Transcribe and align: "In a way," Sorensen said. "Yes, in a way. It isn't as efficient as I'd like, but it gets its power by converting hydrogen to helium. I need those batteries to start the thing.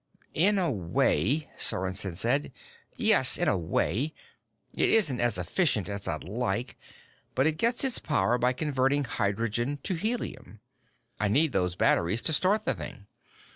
"In 0.33 0.57
a 0.57 0.71
way," 0.71 1.47
Sorensen 1.59 2.15
said. 2.17 2.51
"Yes, 2.95 3.37
in 3.37 3.47
a 3.47 3.55
way. 3.55 4.15
It 4.73 4.89
isn't 4.89 5.19
as 5.19 5.37
efficient 5.37 5.87
as 5.87 6.07
I'd 6.07 6.23
like, 6.23 6.75
but 7.35 7.45
it 7.45 7.59
gets 7.59 7.83
its 7.83 7.99
power 7.99 8.39
by 8.39 8.51
converting 8.51 9.03
hydrogen 9.03 9.77
to 9.83 9.93
helium. 9.93 10.59
I 11.19 11.27
need 11.27 11.51
those 11.51 11.75
batteries 11.75 12.23
to 12.23 12.33
start 12.33 12.65
the 12.65 12.73
thing. 12.73 13.05